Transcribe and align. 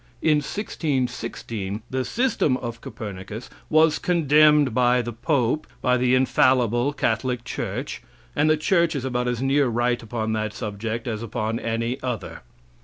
In 0.23 0.37
1616 0.37 1.83
the 1.91 2.03
system 2.03 2.57
of 2.57 2.81
Copernicus 2.81 3.51
was 3.69 3.99
condemned 3.99 4.73
by 4.73 5.03
the 5.03 5.13
pope, 5.13 5.67
by 5.79 5.95
the 5.95 6.15
infallible 6.15 6.91
Catholic 6.91 7.43
church, 7.43 8.01
and 8.35 8.49
the 8.49 8.57
church 8.57 8.95
is 8.95 9.05
about 9.05 9.27
as 9.27 9.43
near 9.43 9.67
right 9.67 10.01
upon 10.01 10.33
that 10.33 10.55
subject 10.55 11.07
as 11.07 11.21
upon 11.21 11.59
any 11.59 12.01
other. 12.01 12.41